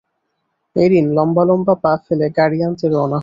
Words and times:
Haerin 0.75 1.07
লম্বা 1.13 1.43
লম্বা 1.43 1.73
পা 1.83 1.91
ফেলে 2.05 2.27
গাড়ি 2.37 2.57
আনতে 2.63 2.85
রওনা 2.87 3.07
হল। 3.07 3.19